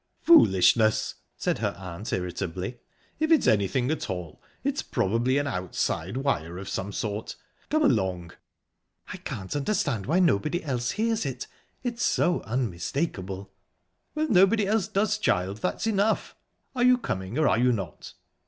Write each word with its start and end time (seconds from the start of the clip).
"Foolishness!" 0.23 1.13
said 1.37 1.59
her 1.59 1.75
aunt 1.77 2.11
irritably. 2.11 2.79
"If 3.19 3.29
it's 3.29 3.45
anything 3.45 3.91
at 3.91 4.09
all, 4.09 4.41
it's 4.63 4.81
probably 4.81 5.37
an 5.37 5.45
outside 5.45 6.17
wire 6.17 6.57
of 6.57 6.67
some 6.67 6.91
sort...Come 6.91 7.83
along!" 7.83 8.31
"I 9.13 9.17
can't 9.17 9.55
understand 9.55 10.07
why 10.07 10.19
nobody 10.19 10.63
else 10.63 10.89
hears 10.89 11.23
it. 11.23 11.45
It's 11.83 12.01
so 12.03 12.41
unmistakable." 12.45 13.51
"Well, 14.15 14.27
nobody 14.27 14.65
else 14.65 14.87
does, 14.87 15.19
child 15.19 15.57
that's 15.57 15.85
enough. 15.85 16.35
Are 16.75 16.81
you 16.83 16.97
coming, 16.97 17.37
or 17.37 17.47
are 17.47 17.59
you 17.59 17.71
not?" 17.71 18.13